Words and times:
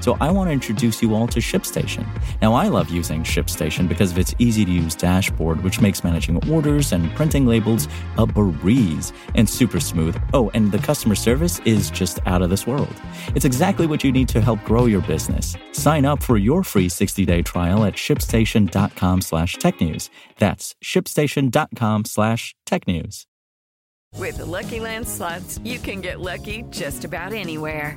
So 0.00 0.16
I 0.20 0.30
want 0.30 0.48
to 0.48 0.52
introduce 0.52 1.02
you 1.02 1.14
all 1.14 1.26
to 1.28 1.40
ShipStation. 1.40 2.06
Now, 2.40 2.54
I 2.54 2.68
love 2.68 2.90
using 2.90 3.22
ShipStation 3.22 3.88
because 3.88 4.10
of 4.10 4.18
its 4.18 4.34
easy 4.38 4.64
to 4.64 4.70
use 4.70 4.94
dashboard, 4.94 5.62
which 5.62 5.80
makes 5.80 6.02
managing 6.02 6.50
orders 6.50 6.92
and 6.92 7.10
printing 7.14 7.46
labels 7.46 7.88
a 8.18 8.26
breeze 8.26 9.12
and 9.34 9.48
super 9.48 9.80
smooth. 9.80 10.20
Oh, 10.32 10.50
and 10.54 10.72
the 10.72 10.78
customer 10.78 11.14
service 11.14 11.60
is 11.60 11.90
just 11.90 12.18
out 12.26 12.42
of 12.42 12.50
this 12.50 12.66
world. 12.66 12.94
It's 13.34 13.44
exactly 13.44 13.86
what 13.86 14.04
you 14.04 14.12
need 14.12 14.28
to 14.30 14.40
help 14.40 14.62
grow 14.64 14.86
your 14.86 15.02
business. 15.02 15.56
Sign 15.72 16.04
up 16.04 16.22
for 16.22 16.36
your 16.36 16.64
free 16.64 16.88
60-day 16.88 17.42
trial 17.42 17.84
at 17.84 17.94
shipstation.com 17.94 19.20
slash 19.20 19.56
technews. 19.56 20.10
That's 20.38 20.74
shipstation.com 20.84 22.04
slash 22.04 22.54
technews. 22.66 23.26
With 24.18 24.38
the 24.38 24.46
Lucky 24.46 24.80
Land 24.80 25.08
slots, 25.08 25.60
you 25.64 25.78
can 25.78 26.00
get 26.00 26.20
lucky 26.20 26.64
just 26.70 27.04
about 27.04 27.32
anywhere. 27.32 27.96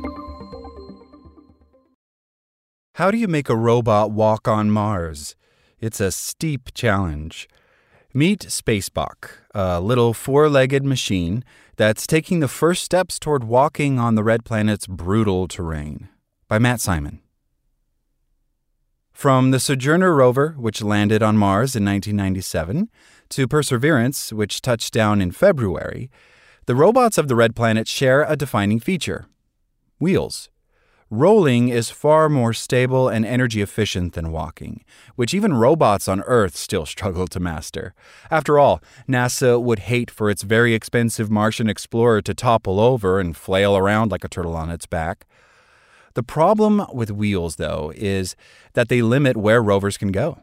How 3.01 3.09
do 3.09 3.17
you 3.17 3.27
make 3.27 3.49
a 3.49 3.55
robot 3.55 4.11
walk 4.11 4.47
on 4.47 4.69
Mars? 4.69 5.35
It's 5.79 5.99
a 5.99 6.11
steep 6.11 6.69
challenge. 6.75 7.49
Meet 8.13 8.41
Spacebok, 8.41 9.27
a 9.55 9.81
little 9.81 10.13
four 10.13 10.47
legged 10.49 10.85
machine 10.85 11.43
that's 11.77 12.05
taking 12.05 12.41
the 12.41 12.47
first 12.47 12.83
steps 12.83 13.17
toward 13.17 13.43
walking 13.43 13.97
on 13.97 14.13
the 14.13 14.23
red 14.23 14.45
planet's 14.45 14.85
brutal 14.85 15.47
terrain. 15.47 16.09
By 16.47 16.59
Matt 16.59 16.79
Simon. 16.79 17.21
From 19.11 19.49
the 19.49 19.59
Sojourner 19.59 20.13
rover, 20.13 20.49
which 20.59 20.83
landed 20.83 21.23
on 21.23 21.37
Mars 21.37 21.75
in 21.75 21.83
1997, 21.83 22.87
to 23.29 23.47
Perseverance, 23.47 24.31
which 24.31 24.61
touched 24.61 24.93
down 24.93 25.21
in 25.21 25.31
February, 25.31 26.11
the 26.67 26.75
robots 26.75 27.17
of 27.17 27.29
the 27.29 27.35
red 27.35 27.55
planet 27.55 27.87
share 27.87 28.21
a 28.21 28.35
defining 28.35 28.79
feature 28.79 29.25
wheels. 29.97 30.51
Rolling 31.13 31.67
is 31.67 31.89
far 31.89 32.29
more 32.29 32.53
stable 32.53 33.09
and 33.09 33.25
energy 33.25 33.61
efficient 33.61 34.13
than 34.13 34.31
walking, 34.31 34.85
which 35.17 35.33
even 35.33 35.53
robots 35.53 36.07
on 36.07 36.21
Earth 36.21 36.55
still 36.55 36.85
struggle 36.95 37.27
to 37.27 37.37
master. 37.37 37.93
After 38.31 38.57
all, 38.57 38.81
NASA 39.09 39.61
would 39.61 39.79
hate 39.79 40.09
for 40.09 40.29
its 40.29 40.43
very 40.43 40.73
expensive 40.73 41.29
Martian 41.29 41.69
explorer 41.69 42.21
to 42.21 42.33
topple 42.33 42.79
over 42.79 43.19
and 43.19 43.35
flail 43.35 43.75
around 43.75 44.09
like 44.09 44.23
a 44.23 44.29
turtle 44.29 44.55
on 44.55 44.69
its 44.69 44.85
back. 44.85 45.27
The 46.13 46.23
problem 46.23 46.85
with 46.93 47.11
wheels, 47.11 47.57
though, 47.57 47.91
is 47.93 48.37
that 48.71 48.87
they 48.87 49.01
limit 49.01 49.35
where 49.35 49.61
rovers 49.61 49.97
can 49.97 50.13
go. 50.13 50.39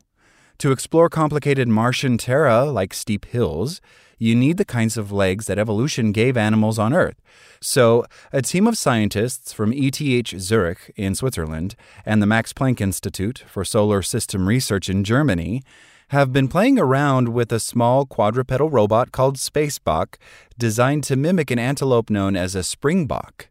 To 0.59 0.73
explore 0.73 1.09
complicated 1.09 1.69
Martian 1.69 2.19
terra 2.19 2.65
like 2.65 2.93
steep 2.93 3.27
hills, 3.27 3.81
you 4.19 4.35
need 4.35 4.57
the 4.57 4.65
kinds 4.65 4.97
of 4.97 5.13
legs 5.13 5.47
that 5.47 5.57
evolution 5.57 6.11
gave 6.11 6.37
animals 6.37 6.81
on 6.81 6.93
Earth. 6.93 7.15
So, 7.61 8.05
a 8.33 8.43
team 8.43 8.67
of 8.67 8.77
scientists 8.77 9.53
from 9.53 9.73
ETH 9.73 10.27
Zurich 10.41 10.93
in 10.97 11.15
Switzerland 11.15 11.77
and 12.05 12.21
the 12.21 12.27
Max 12.27 12.53
Planck 12.53 12.81
Institute 12.81 13.45
for 13.47 13.65
Solar 13.65 14.03
System 14.03 14.49
Research 14.49 14.89
in 14.89 15.05
Germany 15.05 15.63
have 16.09 16.33
been 16.33 16.49
playing 16.49 16.77
around 16.77 17.29
with 17.29 17.53
a 17.53 17.61
small 17.61 18.05
quadrupedal 18.05 18.69
robot 18.69 19.13
called 19.13 19.37
Spacebok, 19.37 20.17
designed 20.59 21.05
to 21.05 21.15
mimic 21.15 21.53
an 21.53 21.61
antelope 21.61 22.11
known 22.11 22.35
as 22.35 22.57
a 22.57 22.65
springbok. 22.65 23.49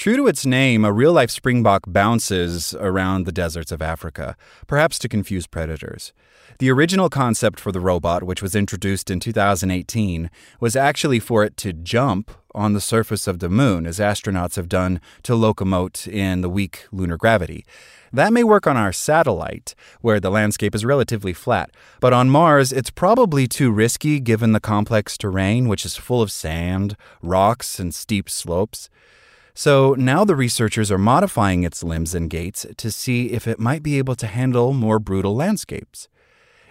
True 0.00 0.16
to 0.16 0.28
its 0.28 0.46
name, 0.46 0.82
a 0.82 0.94
real 0.94 1.12
life 1.12 1.30
springbok 1.30 1.82
bounces 1.86 2.74
around 2.80 3.26
the 3.26 3.32
deserts 3.32 3.70
of 3.70 3.82
Africa, 3.82 4.34
perhaps 4.66 4.98
to 4.98 5.10
confuse 5.10 5.46
predators. 5.46 6.14
The 6.58 6.70
original 6.70 7.10
concept 7.10 7.60
for 7.60 7.70
the 7.70 7.80
robot, 7.80 8.22
which 8.22 8.40
was 8.40 8.54
introduced 8.54 9.10
in 9.10 9.20
2018, 9.20 10.30
was 10.58 10.74
actually 10.74 11.20
for 11.20 11.44
it 11.44 11.58
to 11.58 11.74
jump 11.74 12.30
on 12.54 12.72
the 12.72 12.80
surface 12.80 13.26
of 13.26 13.40
the 13.40 13.50
moon, 13.50 13.84
as 13.84 13.98
astronauts 13.98 14.56
have 14.56 14.70
done 14.70 15.02
to 15.24 15.34
locomote 15.34 16.08
in 16.08 16.40
the 16.40 16.48
weak 16.48 16.86
lunar 16.90 17.18
gravity. 17.18 17.66
That 18.10 18.32
may 18.32 18.42
work 18.42 18.66
on 18.66 18.78
our 18.78 18.94
satellite, 18.94 19.74
where 20.00 20.18
the 20.18 20.30
landscape 20.30 20.74
is 20.74 20.82
relatively 20.82 21.34
flat, 21.34 21.72
but 22.00 22.14
on 22.14 22.30
Mars, 22.30 22.72
it's 22.72 22.88
probably 22.88 23.46
too 23.46 23.70
risky 23.70 24.18
given 24.18 24.52
the 24.52 24.60
complex 24.60 25.18
terrain, 25.18 25.68
which 25.68 25.84
is 25.84 25.96
full 25.96 26.22
of 26.22 26.32
sand, 26.32 26.96
rocks, 27.20 27.78
and 27.78 27.94
steep 27.94 28.30
slopes. 28.30 28.88
So 29.60 29.94
now 29.98 30.24
the 30.24 30.36
researchers 30.36 30.90
are 30.90 30.96
modifying 30.96 31.64
its 31.64 31.84
limbs 31.84 32.14
and 32.14 32.30
gaits 32.30 32.64
to 32.78 32.90
see 32.90 33.32
if 33.32 33.46
it 33.46 33.60
might 33.60 33.82
be 33.82 33.98
able 33.98 34.14
to 34.14 34.26
handle 34.26 34.72
more 34.72 34.98
brutal 34.98 35.36
landscapes. 35.36 36.08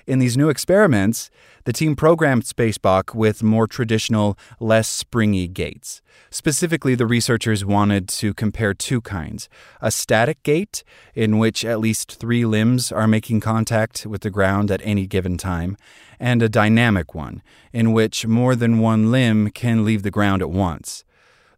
In 0.07 0.17
these 0.17 0.35
new 0.35 0.49
experiments, 0.49 1.29
the 1.65 1.71
team 1.71 1.95
programmed 1.95 2.45
Spacebok 2.45 3.13
with 3.13 3.43
more 3.43 3.67
traditional, 3.67 4.39
less 4.59 4.89
springy 4.89 5.47
gaits. 5.47 6.01
Specifically, 6.31 6.95
the 6.95 7.05
researchers 7.05 7.63
wanted 7.63 8.09
to 8.09 8.33
compare 8.33 8.73
two 8.73 9.01
kinds 9.01 9.49
a 9.81 9.91
static 9.91 10.41
gait, 10.41 10.83
in 11.13 11.37
which 11.37 11.63
at 11.63 11.79
least 11.79 12.15
three 12.15 12.43
limbs 12.43 12.91
are 12.91 13.07
making 13.07 13.39
contact 13.39 14.07
with 14.07 14.21
the 14.21 14.31
ground 14.31 14.71
at 14.71 14.81
any 14.83 15.05
given 15.05 15.37
time, 15.37 15.77
and 16.19 16.41
a 16.41 16.49
dynamic 16.49 17.13
one, 17.13 17.43
in 17.71 17.91
which 17.91 18.25
more 18.25 18.55
than 18.55 18.79
one 18.79 19.11
limb 19.11 19.51
can 19.51 19.85
leave 19.85 20.01
the 20.01 20.09
ground 20.09 20.41
at 20.41 20.49
once. 20.49 21.03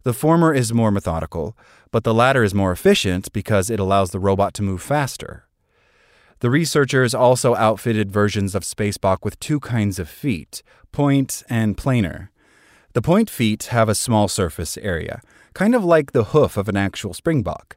The 0.04 0.12
former 0.12 0.52
is 0.52 0.72
more 0.72 0.90
methodical, 0.90 1.56
but 1.90 2.04
the 2.04 2.14
latter 2.14 2.42
is 2.42 2.54
more 2.54 2.72
efficient 2.72 3.32
because 3.32 3.70
it 3.70 3.78
allows 3.78 4.10
the 4.10 4.18
robot 4.18 4.54
to 4.54 4.62
move 4.62 4.82
faster. 4.82 5.46
The 6.40 6.50
researchers 6.50 7.14
also 7.14 7.54
outfitted 7.54 8.10
versions 8.10 8.56
of 8.56 8.64
Spacebok 8.64 9.18
with 9.22 9.38
two 9.38 9.60
kinds 9.60 10.00
of 10.00 10.08
feet 10.08 10.62
point 10.90 11.42
and 11.48 11.76
planar. 11.76 12.28
The 12.94 13.00
point 13.00 13.30
feet 13.30 13.64
have 13.64 13.88
a 13.88 13.94
small 13.94 14.28
surface 14.28 14.76
area, 14.78 15.22
kind 15.54 15.74
of 15.74 15.84
like 15.84 16.12
the 16.12 16.24
hoof 16.24 16.56
of 16.56 16.68
an 16.68 16.76
actual 16.76 17.14
springbok. 17.14 17.76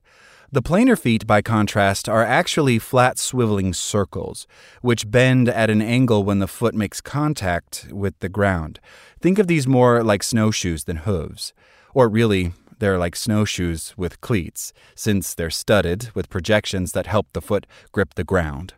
The 0.52 0.62
planar 0.62 1.00
feet, 1.00 1.28
by 1.28 1.42
contrast, 1.42 2.08
are 2.10 2.24
actually 2.24 2.80
flat 2.80 3.18
swiveling 3.18 3.76
circles, 3.76 4.48
which 4.82 5.10
bend 5.10 5.50
at 5.50 5.70
an 5.70 5.82
angle 5.82 6.24
when 6.24 6.40
the 6.40 6.48
foot 6.48 6.74
makes 6.74 7.02
contact 7.02 7.88
with 7.92 8.18
the 8.20 8.30
ground. 8.30 8.80
Think 9.22 9.40
of 9.40 9.48
these 9.48 9.68
more 9.68 10.04
like 10.04 10.24
snowshoes 10.24 10.84
than 10.86 10.98
hooves. 10.98 11.54
Or 11.96 12.10
really, 12.10 12.52
they're 12.80 13.00
like 13.00 13.16
snowshoes 13.16 13.94
with 13.96 14.20
cleats, 14.20 14.74
since 14.96 15.34
they're 15.34 15.50
studded 15.50 16.10
with 16.14 16.30
projections 16.30 16.92
that 16.92 17.08
help 17.08 17.28
the 17.32 17.42
foot 17.42 17.66
grip 17.94 18.16
the 18.16 18.26
ground. 18.26 18.74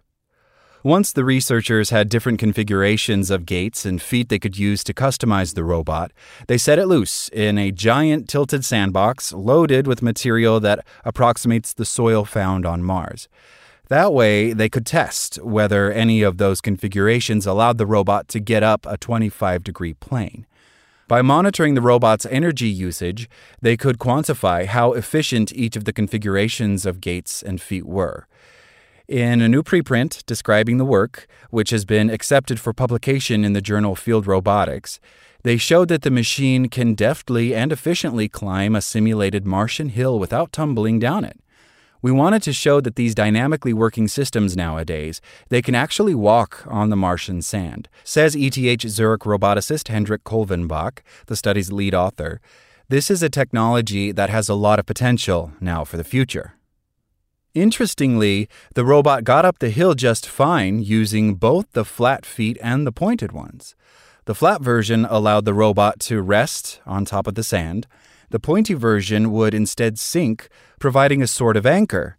Once 0.83 1.11
the 1.11 1.25
researchers 1.25 1.89
had 1.89 2.09
different 2.09 2.37
configurations 2.37 3.31
of 3.31 3.47
gaits 3.47 3.87
and 3.87 4.03
feet 4.03 4.29
they 4.29 4.37
could 4.37 4.55
use 4.57 4.83
to 4.83 4.93
customize 4.93 5.55
the 5.55 5.63
robot, 5.63 6.13
they 6.47 6.59
set 6.59 6.77
it 6.77 6.85
loose 6.85 7.27
in 7.29 7.57
a 7.57 7.71
giant 7.71 8.29
tilted 8.29 8.63
sandbox 8.63 9.33
loaded 9.33 9.87
with 9.87 10.03
material 10.03 10.59
that 10.59 10.85
approximates 11.03 11.73
the 11.73 11.85
soil 11.85 12.23
found 12.23 12.67
on 12.67 12.83
Mars. 12.83 13.27
That 13.89 14.13
way, 14.13 14.53
they 14.53 14.69
could 14.69 14.85
test 14.85 15.41
whether 15.41 15.91
any 15.91 16.21
of 16.21 16.37
those 16.37 16.61
configurations 16.61 17.47
allowed 17.47 17.79
the 17.79 17.87
robot 17.87 18.27
to 18.27 18.39
get 18.39 18.61
up 18.61 18.85
a 18.85 18.95
25 18.95 19.63
degree 19.63 19.95
plane. 19.95 20.45
By 21.07 21.21
monitoring 21.21 21.73
the 21.73 21.81
robot's 21.81 22.25
energy 22.25 22.67
usage, 22.67 23.29
they 23.61 23.77
could 23.77 23.97
quantify 23.97 24.65
how 24.65 24.91
efficient 24.91 25.53
each 25.53 25.77
of 25.77 25.85
the 25.85 25.93
configurations 25.93 26.85
of 26.85 26.99
gaits 26.99 27.41
and 27.41 27.61
feet 27.61 27.85
were. 27.85 28.27
In 29.07 29.41
a 29.41 29.47
new 29.47 29.63
preprint 29.63 30.25
describing 30.25 30.77
the 30.77 30.83
work, 30.83 31.25
which 31.49 31.69
has 31.69 31.85
been 31.85 32.09
accepted 32.09 32.59
for 32.59 32.73
publication 32.73 33.45
in 33.45 33.53
the 33.53 33.61
journal 33.61 33.95
Field 33.95 34.27
Robotics, 34.27 34.99
they 35.43 35.55
showed 35.55 35.87
that 35.87 36.01
the 36.01 36.11
machine 36.11 36.67
can 36.67 36.93
deftly 36.93 37.55
and 37.55 37.71
efficiently 37.71 38.27
climb 38.27 38.75
a 38.75 38.81
simulated 38.81 39.45
Martian 39.45 39.87
hill 39.87 40.19
without 40.19 40.51
tumbling 40.51 40.99
down 40.99 41.23
it. 41.23 41.39
We 42.01 42.11
wanted 42.11 42.43
to 42.43 42.53
show 42.53 42.79
that 42.81 42.95
these 42.95 43.15
dynamically 43.15 43.73
working 43.73 44.07
systems 44.07 44.55
nowadays, 44.55 45.19
they 45.49 45.61
can 45.61 45.75
actually 45.75 46.13
walk 46.13 46.63
on 46.67 46.89
the 46.89 46.95
Martian 46.95 47.41
sand, 47.41 47.89
says 48.03 48.35
ETH 48.35 48.81
Zurich 48.81 49.21
roboticist 49.21 49.87
Hendrik 49.87 50.23
Kolvenbach, 50.23 50.99
the 51.25 51.35
study's 51.35 51.71
lead 51.71 51.95
author. 51.95 52.39
This 52.89 53.09
is 53.09 53.23
a 53.23 53.29
technology 53.29 54.11
that 54.11 54.29
has 54.29 54.47
a 54.47 54.53
lot 54.53 54.79
of 54.79 54.85
potential 54.85 55.51
now 55.59 55.83
for 55.83 55.97
the 55.97 56.03
future. 56.03 56.53
Interestingly, 57.53 58.47
the 58.75 58.85
robot 58.85 59.23
got 59.23 59.43
up 59.43 59.57
the 59.57 59.71
hill 59.71 59.95
just 59.95 60.27
fine 60.27 60.79
using 60.79 61.33
both 61.35 61.71
the 61.71 61.83
flat 61.83 62.25
feet 62.25 62.57
and 62.61 62.85
the 62.85 62.91
pointed 62.91 63.31
ones. 63.31 63.75
The 64.25 64.35
flat 64.35 64.61
version 64.61 65.05
allowed 65.09 65.45
the 65.45 65.53
robot 65.53 65.99
to 66.01 66.21
rest 66.21 66.79
on 66.85 67.03
top 67.03 67.25
of 67.27 67.35
the 67.35 67.43
sand. 67.43 67.87
The 68.29 68.39
pointy 68.39 68.73
version 68.73 69.31
would 69.31 69.53
instead 69.53 69.97
sink, 69.97 70.49
providing 70.79 71.21
a 71.21 71.27
sort 71.27 71.55
of 71.55 71.65
anchor. 71.65 72.17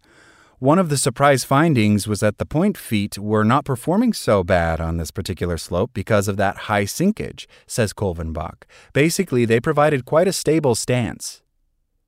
One 0.57 0.79
of 0.79 0.89
the 0.89 0.97
surprise 0.97 1.43
findings 1.43 2.07
was 2.07 2.19
that 2.19 2.37
the 2.37 2.45
point 2.45 2.77
feet 2.77 3.17
were 3.17 3.45
not 3.45 3.63
performing 3.63 4.13
so 4.13 4.43
bad 4.43 4.81
on 4.81 4.97
this 4.97 5.11
particular 5.11 5.57
slope 5.57 5.91
because 5.93 6.27
of 6.27 6.35
that 6.37 6.67
high 6.67 6.83
sinkage, 6.83 7.47
says 7.67 7.93
Kolvenbach. 7.93 8.63
Basically, 8.91 9.45
they 9.45 9.59
provided 9.59 10.03
quite 10.03 10.27
a 10.27 10.33
stable 10.33 10.75
stance. 10.75 11.43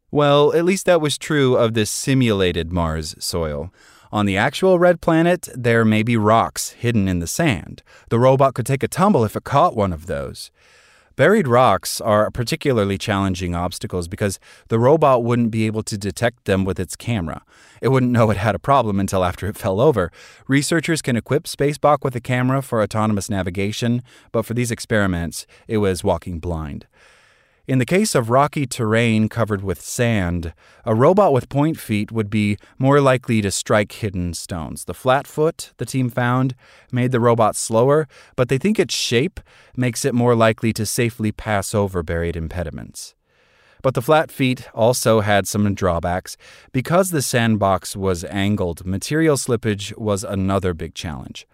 Well, 0.09 0.51
at 0.53 0.65
least 0.65 0.85
that 0.87 0.99
was 0.99 1.17
true 1.17 1.55
of 1.55 1.73
this 1.73 1.89
simulated 1.89 2.73
Mars 2.73 3.15
soil. 3.19 3.71
On 4.11 4.25
the 4.25 4.35
actual 4.35 4.77
red 4.77 4.99
planet, 4.99 5.47
there 5.55 5.85
may 5.85 6.03
be 6.03 6.17
rocks 6.17 6.71
hidden 6.71 7.07
in 7.07 7.19
the 7.19 7.27
sand. 7.27 7.83
The 8.09 8.19
robot 8.19 8.55
could 8.55 8.65
take 8.65 8.83
a 8.83 8.89
tumble 8.89 9.23
if 9.23 9.37
it 9.37 9.45
caught 9.45 9.77
one 9.77 9.93
of 9.93 10.07
those. 10.07 10.51
Buried 11.15 11.47
rocks 11.47 11.99
are 11.99 12.31
particularly 12.31 12.97
challenging 12.97 13.53
obstacles 13.53 14.07
because 14.07 14.39
the 14.69 14.79
robot 14.79 15.23
wouldn't 15.23 15.51
be 15.51 15.65
able 15.65 15.83
to 15.83 15.97
detect 15.97 16.45
them 16.45 16.63
with 16.63 16.79
its 16.79 16.95
camera. 16.95 17.43
It 17.81 17.89
wouldn't 17.89 18.13
know 18.13 18.29
it 18.29 18.37
had 18.37 18.55
a 18.55 18.59
problem 18.59 18.99
until 18.99 19.25
after 19.25 19.47
it 19.47 19.57
fell 19.63 19.81
over. 19.81 20.11
Researchers 20.47 21.01
can 21.01 21.17
equip 21.17 21.43
Spacebok 21.43 22.03
with 22.03 22.15
a 22.15 22.21
camera 22.21 22.61
for 22.61 22.81
autonomous 22.81 23.29
navigation, 23.29 24.03
but 24.31 24.45
for 24.45 24.53
these 24.53 24.71
experiments, 24.71 25.45
it 25.67 25.77
was 25.77 26.03
walking 26.03 26.39
blind. 26.39 26.87
In 27.67 27.77
the 27.77 27.85
case 27.85 28.15
of 28.15 28.31
rocky 28.31 28.65
terrain 28.65 29.29
covered 29.29 29.63
with 29.63 29.81
sand, 29.81 30.53
a 30.83 30.95
robot 30.95 31.31
with 31.31 31.47
point 31.47 31.79
feet 31.79 32.11
would 32.11 32.29
be 32.29 32.57
more 32.79 32.99
likely 32.99 33.39
to 33.41 33.51
strike 33.51 33.91
hidden 33.91 34.33
stones. 34.33 34.85
The 34.85 34.95
flat 34.95 35.27
foot, 35.27 35.71
the 35.77 35.85
team 35.85 36.09
found, 36.09 36.55
made 36.91 37.11
the 37.11 37.19
robot 37.19 37.55
slower, 37.55 38.07
but 38.35 38.49
they 38.49 38.57
think 38.57 38.79
its 38.79 38.95
shape 38.95 39.39
makes 39.77 40.05
it 40.05 40.15
more 40.15 40.33
likely 40.33 40.73
to 40.73 40.87
safely 40.87 41.31
pass 41.31 41.75
over 41.75 42.01
buried 42.01 42.35
impediments. 42.35 43.13
But 43.83 43.93
the 43.93 44.01
flat 44.01 44.31
feet 44.31 44.67
also 44.73 45.21
had 45.21 45.47
some 45.47 45.73
drawbacks. 45.75 46.37
Because 46.71 47.09
the 47.11 47.21
sandbox 47.21 47.95
was 47.95 48.23
angled, 48.25 48.85
material 48.85 49.37
slippage 49.37 49.95
was 49.97 50.23
another 50.23 50.73
big 50.73 50.95
challenge. 50.95 51.47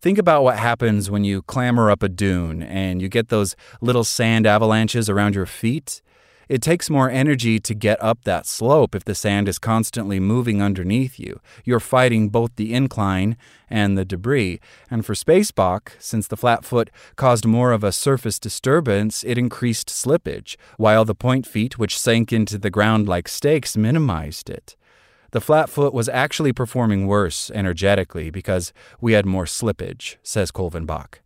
Think 0.00 0.18
about 0.18 0.44
what 0.44 0.58
happens 0.58 1.10
when 1.10 1.24
you 1.24 1.42
clamber 1.42 1.90
up 1.90 2.04
a 2.04 2.08
dune 2.08 2.62
and 2.62 3.02
you 3.02 3.08
get 3.08 3.28
those 3.28 3.56
little 3.80 4.04
sand 4.04 4.46
avalanches 4.46 5.10
around 5.10 5.34
your 5.34 5.46
feet. 5.46 6.02
It 6.48 6.62
takes 6.62 6.88
more 6.88 7.10
energy 7.10 7.58
to 7.58 7.74
get 7.74 8.02
up 8.02 8.24
that 8.24 8.46
slope 8.46 8.94
if 8.94 9.04
the 9.04 9.14
sand 9.14 9.48
is 9.48 9.58
constantly 9.58 10.18
moving 10.18 10.62
underneath 10.62 11.18
you. 11.18 11.40
You're 11.64 11.80
fighting 11.80 12.30
both 12.30 12.56
the 12.56 12.72
incline 12.72 13.36
and 13.68 13.98
the 13.98 14.04
debris. 14.04 14.60
And 14.90 15.04
for 15.04 15.14
Spacebok, 15.14 15.90
since 15.98 16.26
the 16.26 16.38
flat 16.38 16.64
foot 16.64 16.90
caused 17.16 17.44
more 17.44 17.72
of 17.72 17.84
a 17.84 17.92
surface 17.92 18.38
disturbance, 18.38 19.24
it 19.24 19.36
increased 19.36 19.88
slippage, 19.88 20.56
while 20.78 21.04
the 21.04 21.14
point 21.14 21.46
feet, 21.46 21.78
which 21.78 21.98
sank 21.98 22.32
into 22.32 22.56
the 22.56 22.70
ground 22.70 23.08
like 23.08 23.28
stakes, 23.28 23.76
minimized 23.76 24.48
it. 24.48 24.76
The 25.30 25.40
flat 25.40 25.68
foot 25.68 25.92
was 25.92 26.08
actually 26.08 26.52
performing 26.52 27.06
worse 27.06 27.50
energetically 27.54 28.30
because 28.30 28.72
we 29.00 29.12
had 29.12 29.26
more 29.26 29.44
slippage, 29.44 30.16
says 30.22 30.50
Kolvenbach. 30.50 31.20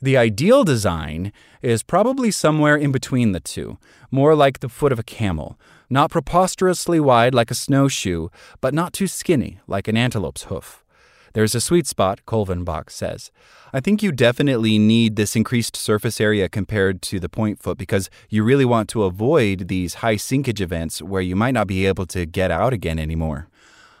The 0.00 0.16
ideal 0.16 0.62
design 0.62 1.32
is 1.60 1.82
probably 1.82 2.30
somewhere 2.30 2.76
in 2.76 2.92
between 2.92 3.32
the 3.32 3.40
two, 3.40 3.78
more 4.10 4.34
like 4.34 4.60
the 4.60 4.68
foot 4.68 4.92
of 4.92 4.98
a 4.98 5.04
camel, 5.04 5.58
not 5.90 6.10
preposterously 6.10 7.00
wide 7.00 7.34
like 7.34 7.50
a 7.50 7.54
snowshoe, 7.54 8.28
but 8.60 8.74
not 8.74 8.92
too 8.92 9.08
skinny 9.08 9.58
like 9.66 9.88
an 9.88 9.96
antelope's 9.96 10.44
hoof. 10.44 10.84
There's 11.34 11.54
a 11.54 11.60
sweet 11.60 11.86
spot, 11.86 12.20
Kolvenbach 12.26 12.90
says. 12.90 13.30
I 13.72 13.80
think 13.80 14.02
you 14.02 14.12
definitely 14.12 14.78
need 14.78 15.16
this 15.16 15.36
increased 15.36 15.76
surface 15.76 16.20
area 16.20 16.48
compared 16.48 17.02
to 17.02 17.20
the 17.20 17.28
point 17.28 17.60
foot 17.60 17.78
because 17.78 18.08
you 18.28 18.42
really 18.42 18.64
want 18.64 18.88
to 18.90 19.04
avoid 19.04 19.68
these 19.68 19.94
high 19.94 20.16
sinkage 20.16 20.60
events 20.60 21.02
where 21.02 21.22
you 21.22 21.36
might 21.36 21.54
not 21.54 21.66
be 21.66 21.86
able 21.86 22.06
to 22.06 22.24
get 22.26 22.50
out 22.50 22.72
again 22.72 22.98
anymore. 22.98 23.48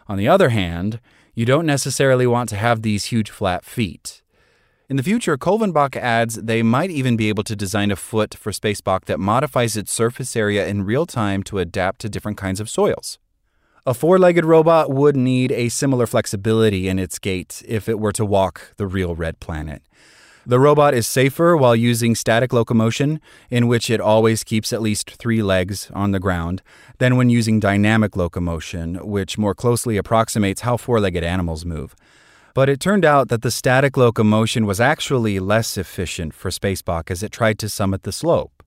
On 0.06 0.16
the 0.16 0.28
other 0.28 0.48
hand, 0.48 1.00
you 1.34 1.44
don't 1.44 1.66
necessarily 1.66 2.26
want 2.26 2.48
to 2.48 2.56
have 2.56 2.82
these 2.82 3.06
huge 3.06 3.30
flat 3.30 3.64
feet. 3.64 4.22
In 4.88 4.96
the 4.96 5.02
future, 5.02 5.36
Kolvenbach 5.36 5.96
adds 5.96 6.36
they 6.36 6.62
might 6.62 6.90
even 6.90 7.14
be 7.14 7.28
able 7.28 7.44
to 7.44 7.54
design 7.54 7.90
a 7.90 7.96
foot 7.96 8.34
for 8.34 8.52
Spacebok 8.52 9.04
that 9.04 9.20
modifies 9.20 9.76
its 9.76 9.92
surface 9.92 10.34
area 10.34 10.66
in 10.66 10.86
real 10.86 11.04
time 11.04 11.42
to 11.42 11.58
adapt 11.58 12.00
to 12.00 12.08
different 12.08 12.38
kinds 12.38 12.58
of 12.58 12.70
soils. 12.70 13.18
A 13.88 13.94
four 13.94 14.18
legged 14.18 14.44
robot 14.44 14.90
would 14.90 15.16
need 15.16 15.50
a 15.50 15.70
similar 15.70 16.06
flexibility 16.06 16.88
in 16.88 16.98
its 16.98 17.18
gait 17.18 17.62
if 17.66 17.88
it 17.88 17.98
were 17.98 18.12
to 18.12 18.24
walk 18.26 18.74
the 18.76 18.86
real 18.86 19.14
red 19.14 19.40
planet. 19.40 19.80
The 20.44 20.60
robot 20.60 20.92
is 20.92 21.06
safer 21.06 21.56
while 21.56 21.74
using 21.74 22.14
static 22.14 22.52
locomotion, 22.52 23.18
in 23.48 23.66
which 23.66 23.88
it 23.88 23.98
always 23.98 24.44
keeps 24.44 24.74
at 24.74 24.82
least 24.82 25.12
three 25.12 25.42
legs 25.42 25.90
on 25.94 26.10
the 26.10 26.20
ground, 26.20 26.60
than 26.98 27.16
when 27.16 27.30
using 27.30 27.60
dynamic 27.60 28.14
locomotion, 28.14 28.96
which 28.96 29.38
more 29.38 29.54
closely 29.54 29.96
approximates 29.96 30.60
how 30.60 30.76
four 30.76 31.00
legged 31.00 31.24
animals 31.24 31.64
move. 31.64 31.96
But 32.52 32.68
it 32.68 32.80
turned 32.80 33.06
out 33.06 33.28
that 33.28 33.40
the 33.40 33.50
static 33.50 33.96
locomotion 33.96 34.66
was 34.66 34.82
actually 34.82 35.40
less 35.40 35.78
efficient 35.78 36.34
for 36.34 36.50
Spacebok 36.50 37.10
as 37.10 37.22
it 37.22 37.32
tried 37.32 37.58
to 37.60 37.70
summit 37.70 38.02
the 38.02 38.12
slope. 38.12 38.57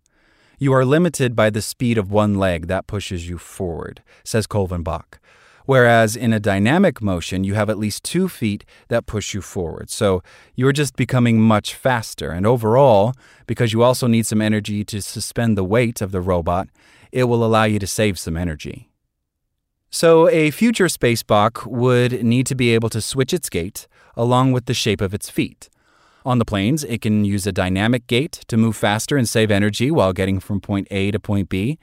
You 0.62 0.74
are 0.74 0.86
limited 0.86 1.36
by 1.36 1.50
the 1.50 1.60
speed 1.60 1.98
of 1.98 2.12
one 2.12 2.36
leg 2.36 2.68
that 2.68 2.86
pushes 2.86 3.28
you 3.28 3.40
forward, 3.40 4.04
says 4.24 4.46
Kolvenbach. 4.46 5.18
Whereas 5.66 6.16
in 6.16 6.34
a 6.34 6.40
dynamic 6.40 7.02
motion, 7.02 7.44
you 7.44 7.56
have 7.56 7.68
at 7.68 7.80
least 7.80 8.04
two 8.04 8.30
feet 8.30 8.64
that 8.88 9.08
push 9.08 9.34
you 9.34 9.42
forward. 9.42 9.90
So 9.90 10.22
you're 10.54 10.72
just 10.72 10.96
becoming 10.96 11.42
much 11.42 11.74
faster. 11.74 12.30
And 12.30 12.46
overall, 12.46 13.16
because 13.48 13.74
you 13.74 13.82
also 13.82 14.06
need 14.06 14.28
some 14.28 14.40
energy 14.40 14.86
to 14.86 15.02
suspend 15.02 15.58
the 15.58 15.64
weight 15.64 16.00
of 16.00 16.12
the 16.12 16.22
robot, 16.22 16.68
it 17.12 17.24
will 17.24 17.44
allow 17.44 17.64
you 17.64 17.80
to 17.80 17.88
save 17.88 18.20
some 18.20 18.38
energy. 18.38 18.92
So 19.90 20.30
a 20.30 20.52
future 20.52 20.86
Spacebok 20.86 21.66
would 21.66 22.24
need 22.24 22.46
to 22.46 22.54
be 22.54 22.70
able 22.76 22.90
to 22.90 23.02
switch 23.02 23.34
its 23.34 23.50
gait 23.50 23.88
along 24.16 24.52
with 24.52 24.68
the 24.68 24.76
shape 24.76 25.02
of 25.02 25.16
its 25.16 25.28
feet. 25.28 25.70
On 26.24 26.38
the 26.38 26.46
plains, 26.46 26.84
it 26.84 27.02
can 27.02 27.26
use 27.26 27.48
a 27.48 27.52
dynamic 27.52 28.06
gait 28.06 28.32
to 28.48 28.58
move 28.58 28.76
faster 28.76 29.18
and 29.18 29.28
save 29.28 29.50
energy 29.50 29.90
while 29.90 30.14
getting 30.14 30.40
from 30.40 30.62
point 30.62 30.88
A 30.92 31.12
to 31.12 31.20
point 31.20 31.50
B. 31.50 31.80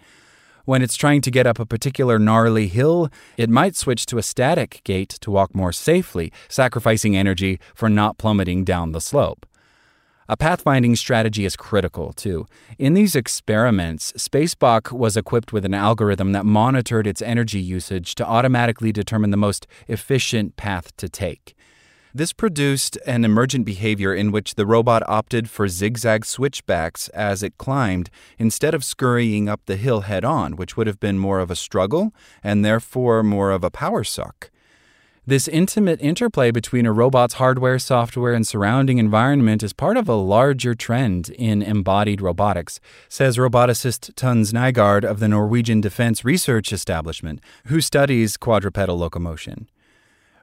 When 0.64 0.83
it's 0.83 0.97
trying 0.97 1.23
to 1.23 1.30
get 1.30 1.47
up 1.47 1.59
a 1.59 1.66
particular 1.66 2.18
gnarly 2.18 2.68
hill, 2.68 3.09
it 3.37 3.49
might 3.49 3.75
switch 3.75 4.07
to 4.07 4.18
a 4.18 4.23
static 4.23 4.83
gait 4.85 5.09
to 5.09 5.30
walk 5.30 5.54
more 5.54 5.73
safely, 5.73 6.30
sacrificing 6.49 7.16
energy 7.16 7.59
for 7.75 7.88
not 7.88 8.18
plummeting 8.18 8.64
down 8.64 8.92
the 8.92 9.00
slope. 9.00 9.47
A 10.28 10.37
pathfinding 10.37 10.99
strategy 10.99 11.47
is 11.47 11.57
critical, 11.57 12.12
too. 12.12 12.47
In 12.78 12.92
these 12.92 13.16
experiments, 13.16 14.12
Spacebok 14.12 14.92
was 14.92 15.16
equipped 15.16 15.54
with 15.54 15.64
an 15.64 15.73
algorithm 15.73 16.33
that 16.33 16.45
monitored 16.45 17.07
its 17.07 17.23
energy 17.23 17.61
usage 17.61 18.14
to 18.16 18.26
automatically 18.26 18.92
determine 18.92 19.30
the 19.30 19.38
most 19.38 19.66
efficient 19.88 20.57
path 20.57 20.95
to 20.99 21.09
take. 21.09 21.57
This 22.18 22.32
produced 22.32 22.98
an 23.06 23.25
emergent 23.25 23.64
behavior 23.64 24.12
in 24.12 24.32
which 24.32 24.56
the 24.56 24.66
robot 24.66 25.04
opted 25.06 25.48
for 25.48 25.68
zigzag 25.68 26.25
switchbacks 26.25 27.06
as 27.10 27.44
it 27.44 27.58
climbed 27.58 28.10
instead 28.40 28.75
of 28.75 28.82
scurrying 28.82 29.48
up 29.48 29.60
the 29.66 29.76
hill 29.76 30.00
head 30.00 30.25
on, 30.25 30.56
which 30.56 30.76
would 30.76 30.88
have 30.88 30.98
been 30.98 31.16
more 31.16 31.38
of 31.38 31.48
a 31.48 31.54
struggle 31.54 32.12
and 32.42 32.64
therefore 32.64 33.22
more 33.22 33.52
of 33.52 33.62
a 33.62 33.70
power 33.70 34.02
suck. 34.02 34.50
This 35.28 35.46
intimate 35.46 36.00
interplay 36.02 36.50
between 36.50 36.87
a 36.87 36.92
robot's 36.92 37.34
hardware, 37.34 37.78
software, 37.78 38.32
and 38.32 38.44
surrounding 38.44 38.98
environment 38.98 39.62
is 39.62 39.72
part 39.72 39.96
of 39.96 40.08
a 40.08 40.14
larger 40.14 40.75
trend 40.75 41.28
in 41.28 41.62
embodied 41.62 42.20
robotics, 42.20 42.80
says 43.08 43.37
roboticist 43.37 44.12
Tønnes 44.14 44.52
Nygaard 44.52 45.04
of 45.04 45.20
the 45.20 45.28
Norwegian 45.28 45.80
Defense 45.80 46.25
Research 46.25 46.72
Establishment, 46.72 47.40
who 47.66 47.80
studies 47.80 48.37
quadrupedal 48.37 48.98
locomotion. 48.98 49.68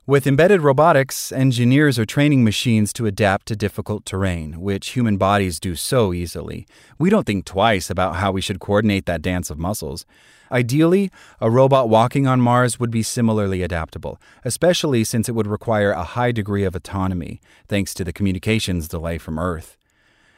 With 0.07 0.27
embodied 0.27 0.61
robotics, 0.61 1.31
engineers 1.31 1.97
are 1.97 2.05
training 2.05 2.43
machines 2.43 2.93
to 2.93 3.07
adapt 3.07 3.47
to 3.47 3.55
difficult 3.55 4.05
terrain, 4.05 4.61
which 4.61 4.89
human 4.89 5.17
bodies 5.17 5.59
do 5.59 5.73
so 5.73 6.13
easily. 6.13 6.67
We 6.99 7.09
don't 7.09 7.25
think 7.25 7.43
twice 7.43 7.89
about 7.89 8.17
how 8.17 8.31
we 8.31 8.39
should 8.39 8.59
coordinate 8.59 9.07
that 9.07 9.23
dance 9.23 9.49
of 9.49 9.57
muscles. 9.57 10.05
Ideally, 10.51 11.09
a 11.41 11.49
robot 11.49 11.89
walking 11.89 12.27
on 12.27 12.39
Mars 12.39 12.79
would 12.79 12.91
be 12.91 13.01
similarly 13.01 13.63
adaptable, 13.63 14.21
especially 14.43 15.03
since 15.03 15.27
it 15.27 15.33
would 15.33 15.47
require 15.47 15.89
a 15.89 16.03
high 16.03 16.31
degree 16.31 16.65
of 16.65 16.75
autonomy, 16.75 17.41
thanks 17.67 17.91
to 17.95 18.03
the 18.03 18.13
communications 18.13 18.87
delay 18.87 19.17
from 19.17 19.39
Earth. 19.39 19.75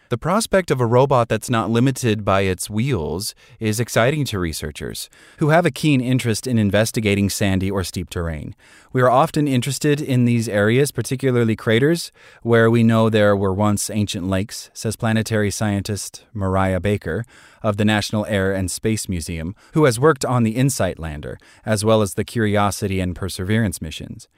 The 0.09 0.17
prospect 0.17 0.71
of 0.71 0.79
a 0.79 0.85
robot 0.85 1.27
that's 1.27 1.49
not 1.49 1.69
limited 1.69 2.23
by 2.23 2.41
its 2.41 2.69
wheels 2.69 3.35
is 3.59 3.81
exciting 3.81 4.23
to 4.25 4.39
researchers 4.39 5.09
who 5.39 5.49
have 5.49 5.65
a 5.65 5.71
keen 5.71 5.99
interest 5.99 6.47
in 6.47 6.57
investigating 6.57 7.29
sandy 7.29 7.69
or 7.69 7.83
steep 7.83 8.09
terrain. 8.09 8.55
We 8.93 9.01
are 9.01 9.09
often 9.09 9.49
interested 9.49 9.99
in 9.99 10.23
these 10.23 10.47
areas, 10.47 10.91
particularly 10.91 11.57
craters, 11.57 12.13
where 12.41 12.71
we 12.71 12.83
know 12.83 13.09
there 13.09 13.35
were 13.35 13.53
once 13.53 13.89
ancient 13.89 14.29
lakes, 14.29 14.69
says 14.73 14.95
planetary 14.95 15.51
scientist 15.51 16.23
Mariah 16.33 16.79
Baker 16.79 17.25
of 17.61 17.75
the 17.75 17.83
National 17.83 18.25
Air 18.27 18.53
and 18.53 18.71
Space 18.71 19.09
Museum, 19.09 19.55
who 19.73 19.83
has 19.83 19.99
worked 19.99 20.23
on 20.23 20.43
the 20.43 20.55
InSight 20.55 20.99
lander, 20.99 21.37
as 21.65 21.83
well 21.83 22.01
as 22.01 22.13
the 22.13 22.23
Curiosity 22.23 23.01
and 23.01 23.13
Perseverance 23.13 23.81
missions. 23.81 24.29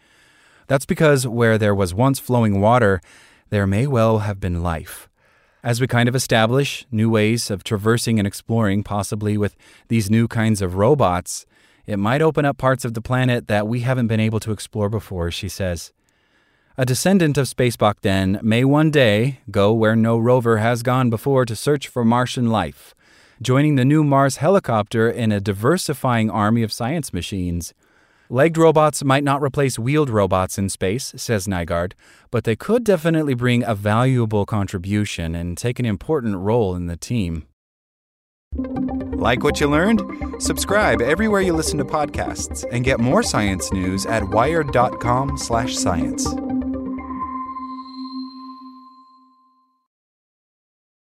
That's 0.65 0.87
because 0.87 1.27
where 1.27 1.59
there 1.59 1.75
was 1.75 1.93
once 1.93 2.17
flowing 2.17 2.59
water, 2.59 3.01
there 3.51 3.67
may 3.67 3.85
well 3.85 4.19
have 4.19 4.39
been 4.39 4.63
life. 4.63 5.05
As 5.61 5.81
we 5.81 5.87
kind 5.87 6.07
of 6.07 6.15
establish 6.15 6.85
new 6.89 7.09
ways 7.09 7.51
of 7.51 7.65
traversing 7.65 8.17
and 8.17 8.25
exploring, 8.25 8.81
possibly 8.81 9.37
with 9.37 9.57
these 9.89 10.09
new 10.09 10.25
kinds 10.25 10.61
of 10.61 10.75
robots, 10.75 11.45
it 11.85 11.99
might 11.99 12.21
open 12.21 12.45
up 12.45 12.57
parts 12.57 12.85
of 12.85 12.93
the 12.93 13.01
planet 13.01 13.47
that 13.47 13.67
we 13.67 13.81
haven't 13.81 14.07
been 14.07 14.21
able 14.21 14.39
to 14.39 14.53
explore 14.53 14.87
before, 14.87 15.31
she 15.31 15.49
says. 15.49 15.91
A 16.77 16.85
descendant 16.85 17.37
of 17.37 17.47
Spacebok, 17.47 17.95
then, 18.03 18.39
may 18.41 18.63
one 18.63 18.89
day 18.89 19.41
go 19.51 19.73
where 19.73 19.97
no 19.97 20.17
rover 20.17 20.59
has 20.59 20.81
gone 20.81 21.09
before 21.09 21.43
to 21.43 21.57
search 21.57 21.89
for 21.89 22.05
Martian 22.05 22.49
life, 22.49 22.95
joining 23.41 23.75
the 23.75 23.83
new 23.83 24.01
Mars 24.01 24.37
helicopter 24.37 25.09
in 25.09 25.33
a 25.33 25.41
diversifying 25.41 26.29
army 26.29 26.63
of 26.63 26.71
science 26.71 27.11
machines. 27.11 27.73
Legged 28.31 28.59
robots 28.59 29.03
might 29.03 29.23
not 29.23 29.41
replace 29.41 29.79
wheeled 29.79 30.11
robots 30.11 30.59
in 30.59 30.69
space, 30.69 31.13
says 31.17 31.47
Nygaard, 31.47 31.93
but 32.29 32.43
they 32.43 32.55
could 32.55 32.83
definitely 32.83 33.33
bring 33.33 33.63
a 33.63 33.73
valuable 33.73 34.45
contribution 34.45 35.33
and 35.33 35.57
take 35.57 35.79
an 35.79 35.85
important 35.87 36.37
role 36.37 36.75
in 36.75 36.85
the 36.85 36.95
team. 36.95 37.47
Like 38.55 39.43
what 39.43 39.59
you 39.59 39.67
learned? 39.67 40.03
Subscribe 40.37 41.01
everywhere 41.01 41.41
you 41.41 41.53
listen 41.53 41.79
to 41.79 41.85
podcasts 41.85 42.63
and 42.71 42.85
get 42.85 42.99
more 42.99 43.23
science 43.23 43.73
news 43.73 44.05
at 44.05 44.23
wired.com/science. 44.23 46.48